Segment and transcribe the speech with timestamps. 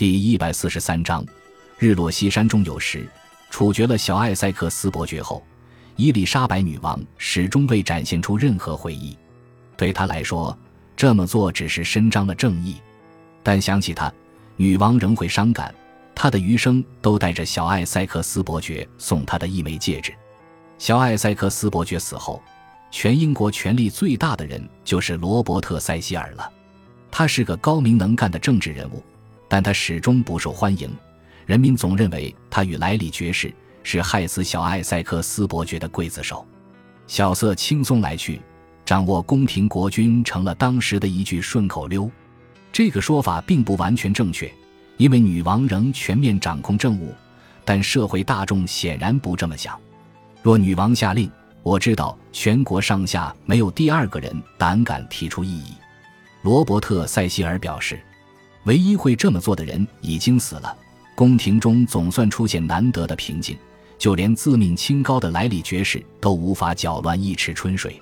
[0.00, 1.22] 第一百四十三章，
[1.78, 3.06] 日落西山终有时。
[3.50, 5.44] 处决了小艾塞克斯伯爵后，
[5.94, 9.14] 伊丽莎白女王始终未展现出任何悔意。
[9.76, 10.58] 对她来说，
[10.96, 12.76] 这么做只是伸张了正义。
[13.42, 14.10] 但想起他，
[14.56, 15.74] 女王仍会伤感。
[16.14, 20.14] 她的余生都带着小艾塞克斯伯爵送她的一枚戒指。
[20.78, 22.42] 小艾塞克斯伯爵死后，
[22.90, 26.50] 全英国权力最大的人就是罗伯特·塞西尔了。
[27.10, 29.02] 他是个高明能干的政治人物，
[29.50, 30.88] 但他始终不受欢迎。
[31.44, 36.46] 人民总认为他与莱里爵士是害死小艾塞克斯伯爵的刽子手。
[37.08, 38.40] 小色轻松来去，
[38.84, 42.08] 掌握宫廷国君成了当时的一句顺口溜。
[42.70, 44.48] 这个说法并不完全正确，
[44.96, 47.12] 因为女王仍全面掌控政务，
[47.64, 49.76] 但社会大众显然不这么想。
[50.40, 51.28] 若女王下令，
[51.64, 55.74] 我知道全国上下没有第二个人胆敢提出异议。
[56.42, 58.00] 罗伯特·塞西尔表示，
[58.64, 60.76] 唯一会这么做的人已经死了。
[61.14, 63.56] 宫廷中总算出现难得的平静，
[63.98, 68.00] 就连自命清高的莱里爵士都无法搅乱一池春水。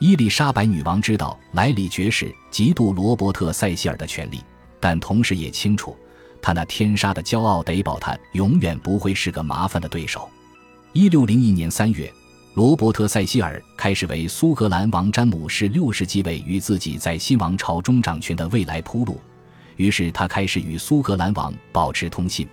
[0.00, 4.40] 伊丽莎白女王知道莱里爵士嫉妒罗伯特·塞西尔的权利，
[4.80, 5.96] 但同时也清楚，
[6.40, 10.28] 他那天杀的骄傲得保他永远不会是个麻烦的对手。
[10.92, 12.12] 一六零一年三月，
[12.54, 19.20] 罗伯特·塞西尔开始为苏格兰王詹姆士六世继位与自己在新王朝中掌权的未来铺路。
[19.78, 22.46] 于是他开始与苏格兰王保持通信，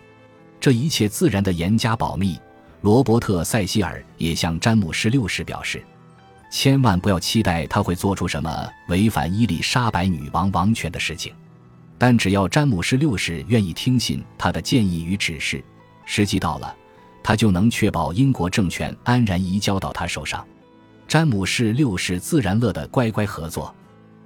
[0.59, 2.39] 这一切自然的严加保密。
[2.81, 5.83] 罗伯特·塞西尔也向詹姆士六世表示，
[6.51, 11.33] 千万不要期待他会做出什么违反伊丽莎白女王王权的事情。
[11.97, 15.63] 但只要詹姆士六世愿意听信他的建议与指示，
[16.05, 16.75] 时机到了，
[17.23, 20.45] 他就能确保英国政权安然移交到他手上。
[21.07, 23.73] 詹姆士六世自然乐得乖乖合作。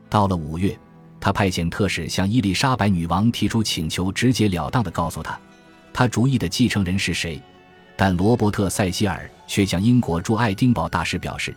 [0.10, 0.78] 到了五月。
[1.22, 5.38] 他派遣特使向伊丽莎白女王提出请求，直截了当地告诉他，
[5.92, 7.42] 他主意的继承人是谁。
[7.98, 11.54] 但罗伯特·塞西尔却向英国驻爱丁堡大使表示，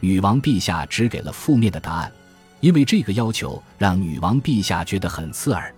[0.00, 2.12] 女王陛下只给了负面的答案，
[2.58, 5.72] 因为这个要求让女王陛下觉得很刺耳。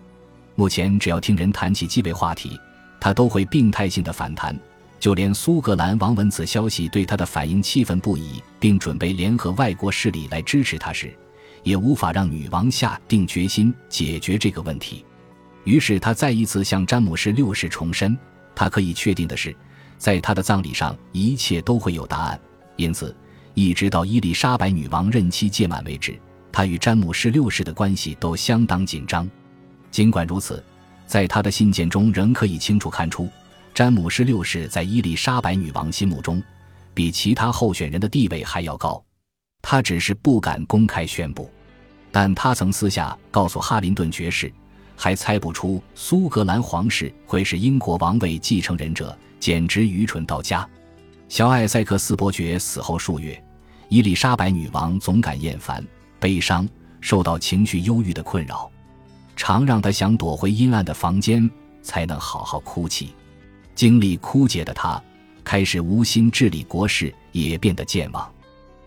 [0.54, 2.58] 目前只要听人谈起继位话题，
[2.98, 4.58] 他都会病态性的反弹。
[4.98, 11.14] 就连苏格兰王闻此消息对他的反应气愤不已，并准备联合外国势力来支持他时。
[11.66, 15.04] 也无法让女王下定决心解决这个问题，
[15.64, 18.16] 于是他再一次向詹姆士六世重申，
[18.54, 19.52] 他可以确定的是，
[19.98, 22.40] 在他的葬礼上一切都会有答案。
[22.76, 23.12] 因此，
[23.54, 26.16] 一直到伊丽莎白女王任期届满为止，
[26.52, 29.28] 他与詹姆士六世的关系都相当紧张。
[29.90, 30.62] 尽管如此，
[31.04, 33.28] 在他的信件中仍可以清楚看出，
[33.74, 36.40] 詹姆士六世在伊丽莎白女王心目中，
[36.94, 39.04] 比其他候选人的地位还要高。
[39.62, 41.50] 他只是不敢公开宣布。
[42.18, 44.50] 但他曾私下告诉哈林顿爵士，
[44.96, 50.66] 还猜不出苏格兰皇室会是英国王位继承人者，简直愚蠢到家。
[51.28, 53.38] 小艾塞克斯伯爵死后数月，
[53.90, 55.86] 伊丽莎白女王总感厌烦、
[56.18, 56.66] 悲伤，
[57.02, 58.70] 受到情绪忧郁的困扰，
[59.36, 61.46] 常让她想躲回阴暗的房间，
[61.82, 63.10] 才能好好哭泣。
[63.74, 64.98] 精力枯竭的她，
[65.44, 68.26] 开始无心治理国事，也变得健忘。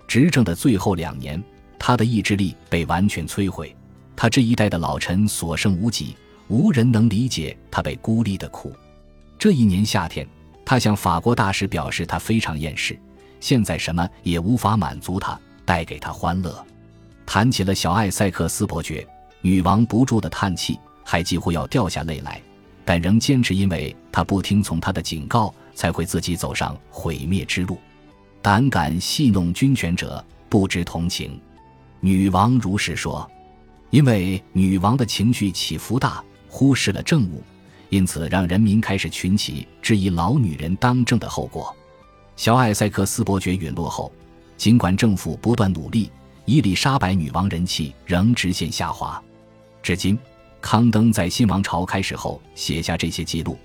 [0.08, 1.40] 执政的最后两年。
[1.80, 3.76] 他的意志力被完全摧毁，
[4.16, 6.16] 他这一代的老臣所剩无几，
[6.50, 8.74] 无人能理解他被孤立的苦。
[9.40, 10.28] 这一年夏天，
[10.66, 13.00] 他向法国大使表示，他非常厌世，
[13.40, 16.64] 现在什么也无法满足他，带给他欢乐。
[17.26, 19.08] 谈起了小艾塞克斯伯爵，
[19.42, 22.42] 女王不住的叹气，还几乎要掉下泪来，
[22.84, 27.80] 但仍坚持，因为他不听从他的警告，才会自己走上毁灭之路。
[28.42, 31.40] 胆敢戏弄君权者，不知同情。
[32.02, 33.30] 女王如是说，
[33.90, 37.44] 因为女王的情绪起伏大，忽视了政务，
[37.90, 41.76] 因此让人民开始群起质疑老女人当政的后果。
[42.38, 44.12] 小艾塞克斯伯爵陨落后，
[44.56, 46.10] 尽管政府不断努力，
[46.46, 49.22] 伊丽莎白女王人气仍直线下滑。
[49.84, 50.18] 至今，
[50.62, 53.58] 康登在新王朝开始后写下这些记录，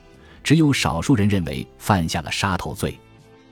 [0.43, 2.99] 只有少数人认为犯下了杀头罪。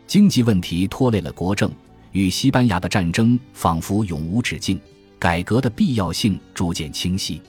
[0.08, 1.70] 经济问题拖累了国政。
[2.12, 4.80] 与西班牙的战争仿佛永无止境，
[5.18, 7.42] 改革的必要性逐渐清晰。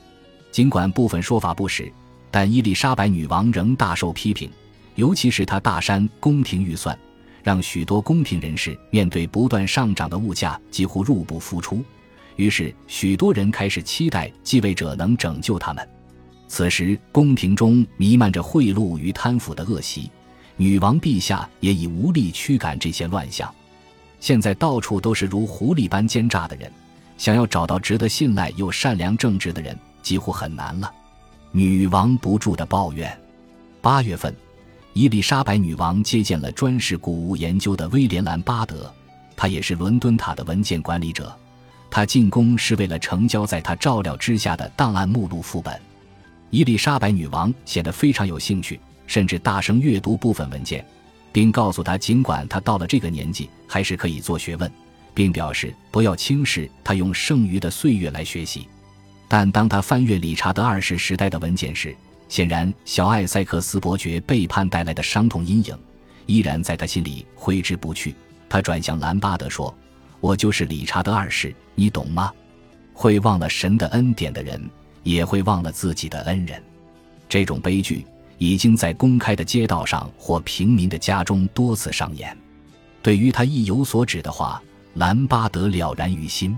[0.51, 1.91] 尽管部分说法不实，
[2.31, 4.49] 但伊丽莎白女王仍大受批评，
[4.95, 6.97] 尤其是她大删宫廷预算，
[7.43, 11.83] 让许多宫廷人士面对不断上涨的物价几乎入不敷出。
[12.35, 15.87] 于是，许多人开始期待继位者能拯救他们。
[16.47, 20.09] 此时，宫廷中弥漫着贿赂与贪腐的恶习，
[20.55, 23.53] 女王陛下也已无力驱赶这些乱象。
[24.23, 26.71] 现在到处都是如狐狸般奸诈的人，
[27.17, 30.89] 想要找到值得信赖又善良正直的人几乎很难了。
[31.51, 33.19] 女王不住的抱怨。
[33.81, 34.33] 八月份，
[34.93, 38.89] 伊丽莎白女王接见了专事古物研究的威廉·兰巴德，
[39.35, 41.37] 他也是伦敦塔的文件管理者。
[41.91, 45.77] 他进宫是为了成交在他照料之下的档案目录副本。
[46.49, 50.85] 伊丽莎白女王显得非常有兴趣，甚至大声阅读部分文件，
[51.33, 54.71] 并告诉他，尽管他到了这个年纪，还是可以做学问，
[55.13, 58.67] 并表示不要轻视他用剩余的岁月来学习。
[59.27, 61.95] 但当他翻阅理查德二世时代的文件时，
[62.29, 65.77] 显然，小艾塞克斯伯爵背叛带来的伤痛阴影
[66.27, 68.13] 依然在他心里挥之不去。
[68.47, 69.75] 他转向兰巴德说
[70.21, 72.31] ：“我就是理查德二世，你懂吗？
[72.93, 74.61] 会忘了神的恩典的人，
[75.01, 76.61] 也会忘了自己的恩人。
[77.27, 78.05] 这种悲剧
[78.43, 82.37] 已经在公开的街道上或平民的家中多次上演。
[83.01, 84.61] 对于他意有所指的话，
[84.95, 86.53] 兰巴德了然于心。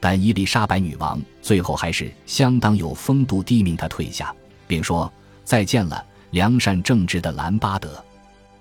[0.00, 4.34] 但伊丽莎白女王最后还是相当有风度地命他退下。”
[4.66, 5.12] 并说
[5.44, 8.04] 再见了，良善正直的兰巴德。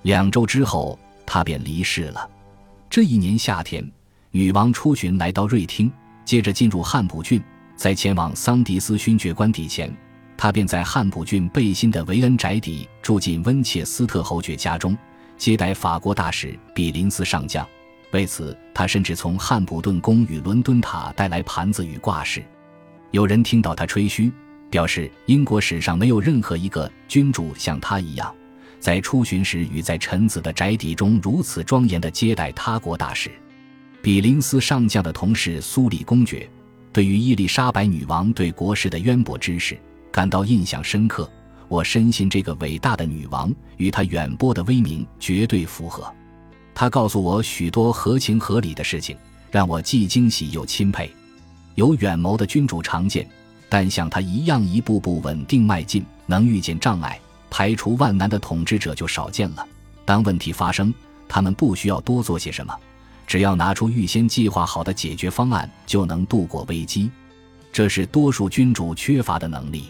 [0.04, 2.30] 两周之后，他便离世了。
[2.92, 3.84] 这一年夏天，
[4.30, 5.92] 女王出巡来到瑞汀，
[6.24, 7.42] 接着进入汉普郡，
[7.76, 9.92] 在前往桑迪斯勋爵官邸前，
[10.42, 14.98] 他便在汉普郡贝辛的维恩宅邸住进温切斯特侯爵家中，
[15.38, 17.64] 接待法国大使比林斯上将。
[18.10, 22.44] 为此，他甚至从汉普顿宫与伦敦塔带来盘子与挂饰。
[23.12, 24.32] 有人听到他吹嘘。
[24.72, 28.34] 表示英国史上没有任何一个君主像他一样，
[28.80, 33.30] 在出巡时与在臣子的宅邸中如此庄严地接待他国大使。
[34.02, 36.50] 比林斯上将的同事苏里公爵，
[36.92, 39.78] 对于伊丽莎白女王对国事的渊博知识
[40.12, 41.30] 感到印象深刻。
[41.68, 46.12] 我深信这个伟大的女王与她远播的威名绝对符合。
[46.74, 49.16] 她告诉我许多合情合理的事情，
[49.50, 51.10] 让我既惊喜又钦佩。
[51.76, 53.28] 有远谋的君主常见。
[53.70, 57.18] 但像他一样一步步稳定迈进，能遇见障碍、
[57.50, 59.66] 排除万难的统治者就少见了。
[60.04, 60.94] 当问题发生，
[61.26, 62.76] 他们不需要多做些什么，
[63.26, 67.10] 只要拿出预先计划好的解决方案，就能度过危机。
[67.72, 69.86] 这是多数君主缺乏的能力。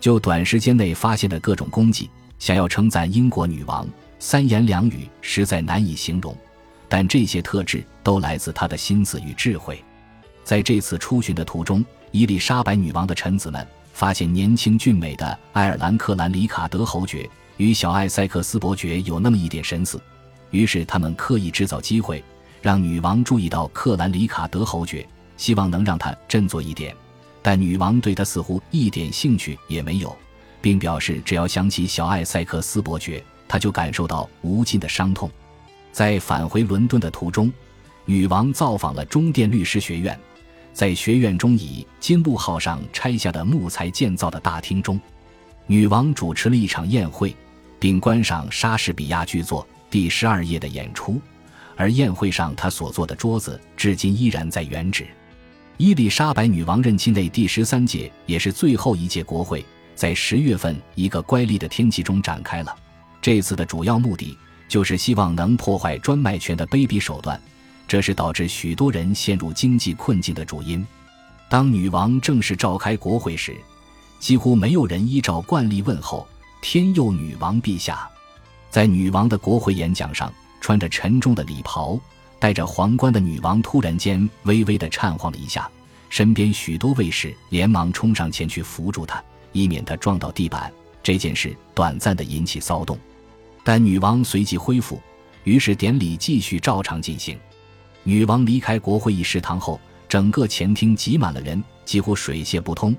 [0.00, 3.86] 就短时间内发现的各种功绩，想要称赞英国女王，
[4.18, 6.36] 三言两语实在难以形容。
[6.88, 9.82] 但这些特质都来自她的心思与智慧。
[10.44, 11.84] 在这次出巡的途中。
[12.10, 17.28] 伊丽莎白女王的臣子们发现年轻俊美的爱尔兰克兰里卡德侯爵
[17.58, 20.00] 与小艾塞克斯伯爵有那么一点神似，
[20.50, 22.24] 于是他们刻意制造机会，
[22.62, 25.06] 让女王注意到克兰里卡德侯爵，
[25.36, 26.96] 希望能让他振作一点。
[27.42, 30.16] 但女王对他似乎一点兴趣也没有，
[30.60, 35.30] 并表示只要想起小艾塞克斯伯爵，他就感受到无尽的伤痛。
[35.92, 37.52] 在返回伦敦的途中，
[38.04, 40.18] 女王造访了中殿律师学院。
[40.72, 45.00] 在学院中以金鹿号上拆下的木材建造的大厅中，
[45.66, 47.34] 女王主持了一场宴会，
[47.80, 51.20] 并观赏莎士比亚剧作《第十二页》的演出。
[51.74, 55.06] 而宴会上她所坐的桌子至今依然在原址。
[55.78, 59.64] 伊丽莎白女王任期内第十三届也是最后一届国会，
[59.94, 62.76] 在十月份一个乖戾的天气中展开了。
[63.22, 64.36] 这次的主要目的
[64.66, 67.40] 就是希望能破坏专卖权的卑鄙手段。
[67.86, 70.84] 这是导致许多人陷入经济困境的主因。
[71.48, 73.56] 当女王正式召开国会时，
[74.18, 76.26] 几乎没有人依照惯例问候
[76.60, 78.10] “天佑女王陛下”。
[78.68, 80.30] 在女王的国会演讲上，
[80.60, 81.98] 穿着沉重的礼袍、
[82.38, 85.68] 戴着皇冠的女王突然间微微的颤晃了一下，
[86.08, 90.72] 身边许多卫士连忙冲上前去扶住她，以免她撞到地板。
[91.02, 92.98] 这件事短暂的引起骚动，
[93.64, 95.00] 但女王随即恢复，
[95.44, 97.38] 于是典礼继续照常进行。
[98.02, 102.94] 女王离开国会议事堂后，整个前厅挤满了人，几乎水泄不通。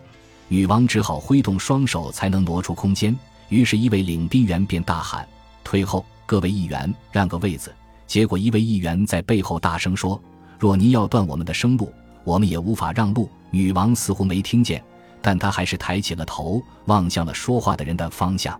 [0.47, 3.15] 女王只好挥动双手才能挪出空间。
[3.49, 5.27] 于是，一位领兵员便大喊
[5.63, 7.73] ：“退后，各位议员，让个位子。”
[8.09, 10.19] 结果，一位议员在背后大声说
[10.57, 14.83] ：“若您要断我们的生路，我们也无法让路。”女王似乎没听见，
[15.21, 18.59] 但她还是抬起了头，望向了说话的人的方向。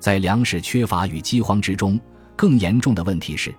[0.00, 2.00] 在粮食缺乏与饥荒之中，
[2.34, 3.54] 更严重的问题是。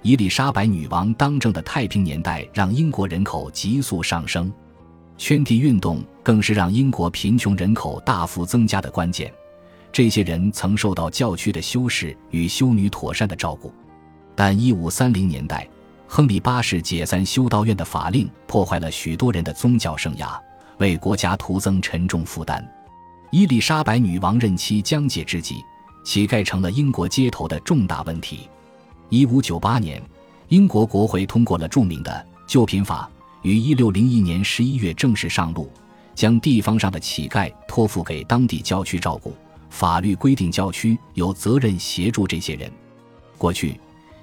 [0.00, 4.50] 伊丽莎白女王当政的太平年代，让英国人口急速上升，
[5.18, 9.30] 圈地运动更是让英国贫穷人口大幅增加的关键。
[9.92, 13.70] 这些人曾受到教区的修士与修女妥善的照顾，
[14.42, 15.68] 但1530年代，
[16.06, 20.40] 亨利八世解散修道院的法令，破坏了许多人的宗教生涯，
[20.78, 22.66] 为国家徒增沉重负担。
[23.30, 25.62] 伊丽莎白女王任期将届之际，
[26.06, 28.48] 乞丐成了英国街头的重大问题。
[29.10, 30.02] 一五九八年，
[30.48, 32.10] 英国国会通过了著名的
[32.50, 33.10] 《旧品法》，
[33.46, 35.70] 于一六零一年十一月正式上路，
[36.14, 39.36] 将地方上的乞丐托付给当地教区照顾。
[39.68, 42.72] 法律规定，教区有责任协助这些人。
[43.36, 43.78] 过去，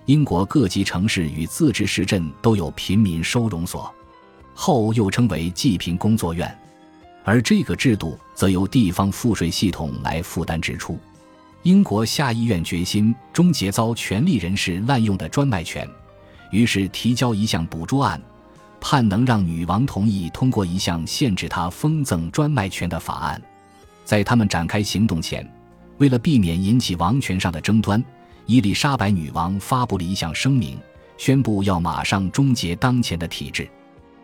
[0.07, 3.93] 英国各级城市与自治市镇都有贫民收容所，
[4.53, 6.57] 后又称为济贫工作院，
[7.25, 10.97] 而这个制度则由地方赋税系统来负担支出。
[11.63, 15.85] 英国下议院决心终结遭权力人士滥用的专卖权，
[16.51, 18.21] 于是提交一项补助案，
[18.79, 23.41] 盼能让女王同意通过一项限制她封赠专卖权的法案。
[24.05, 25.45] 在他们展开行动前，
[25.97, 28.01] 为了避免引起王权上的争端，
[28.47, 30.79] 伊丽莎白女王发布了一项声明，
[31.17, 33.69] 宣布要马上终结当前的体制。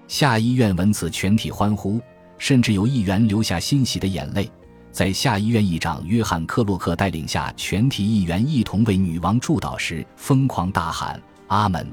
[0.08, 2.00] 下议院闻此全体欢呼，
[2.38, 4.50] 甚至有议员流下欣喜的眼泪。
[4.94, 11.86] 在下议院议长约翰·克洛克带领下，全体议员一同为女王祝祷时，疯狂大喊“阿门”。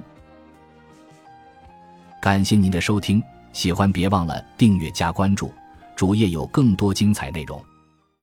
[2.22, 3.20] 感谢您的收听，
[3.52, 5.52] 喜欢别忘了订阅加关注，
[5.96, 7.60] 主页有更多精彩内容。